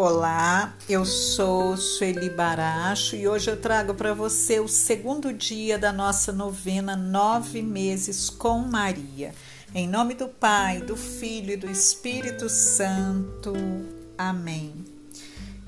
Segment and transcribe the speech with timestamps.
[0.00, 5.92] Olá, eu sou Sueli Baracho e hoje eu trago para você o segundo dia da
[5.92, 9.34] nossa novena Nove Meses com Maria.
[9.74, 13.52] Em nome do Pai, do Filho e do Espírito Santo.
[14.16, 14.72] Amém.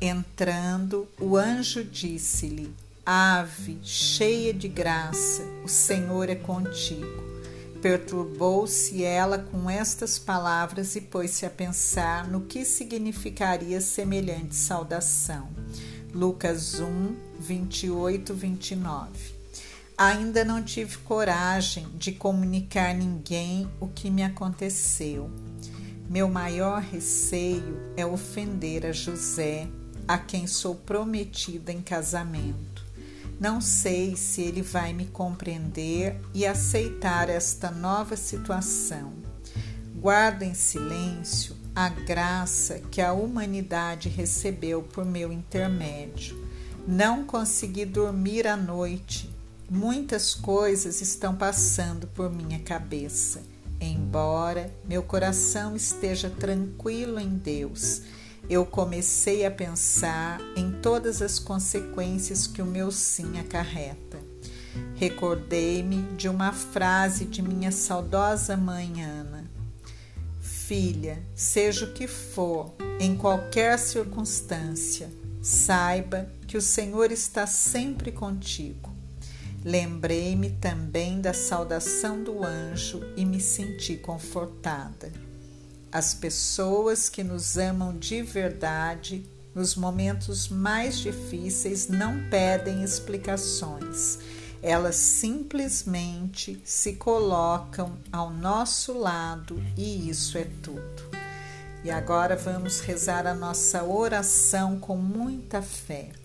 [0.00, 7.33] Entrando, o anjo disse-lhe: Ave, cheia de graça, o Senhor é contigo.
[7.84, 15.50] Perturbou-se ela com estas palavras e pôs-se a pensar no que significaria semelhante saudação.
[16.10, 19.10] Lucas 1, 28, 29.
[19.98, 25.30] Ainda não tive coragem de comunicar a ninguém o que me aconteceu.
[26.08, 29.68] Meu maior receio é ofender a José,
[30.08, 32.83] a quem sou prometida em casamento.
[33.40, 39.12] Não sei se ele vai me compreender e aceitar esta nova situação.
[39.96, 46.44] Guardo em silêncio a graça que a humanidade recebeu por meu intermédio.
[46.86, 49.28] Não consegui dormir à noite.
[49.68, 53.42] Muitas coisas estão passando por minha cabeça.
[53.80, 58.02] Embora meu coração esteja tranquilo em Deus,
[58.48, 64.18] eu comecei a pensar em todas as consequências que o meu sim acarreta.
[64.96, 69.50] Recordei-me de uma frase de minha saudosa mãe Ana:
[70.42, 78.94] Filha, seja o que for, em qualquer circunstância, saiba que o Senhor está sempre contigo.
[79.64, 85.10] Lembrei-me também da saudação do anjo e me senti confortada.
[85.90, 89.24] As pessoas que nos amam de verdade
[89.54, 94.18] nos momentos mais difíceis não pedem explicações.
[94.62, 101.10] Elas simplesmente se colocam ao nosso lado e isso é tudo.
[101.84, 106.23] E agora vamos rezar a nossa oração com muita fé.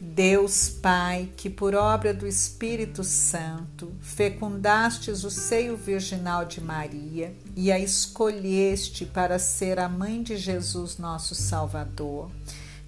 [0.00, 7.72] Deus Pai, que por obra do Espírito Santo fecundastes o seio virginal de Maria e
[7.72, 12.30] a escolheste para ser a mãe de Jesus, nosso Salvador,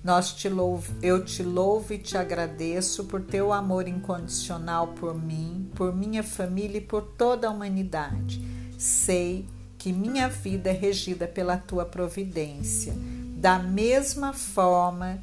[0.04, 5.69] nós te louvo, eu te louvo e te agradeço por teu amor incondicional por mim,
[5.75, 8.41] por minha família e por toda a humanidade.
[8.78, 12.94] Sei que minha vida é regida pela tua providência.
[13.37, 15.22] Da mesma forma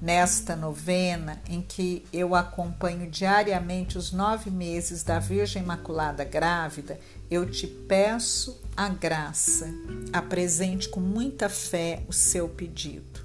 [0.00, 6.98] Nesta novena, em que eu acompanho diariamente os nove meses da Virgem Imaculada grávida,
[7.30, 9.72] eu te peço a graça,
[10.12, 13.24] apresente com muita fé o seu pedido.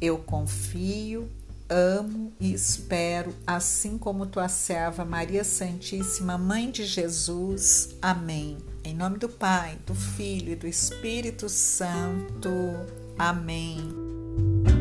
[0.00, 1.28] Eu confio,
[1.68, 7.96] amo e espero, assim como tua serva Maria Santíssima, Mãe de Jesus.
[8.00, 8.56] Amém.
[8.84, 12.50] Em nome do Pai, do Filho e do Espírito Santo.
[13.18, 14.77] Amém.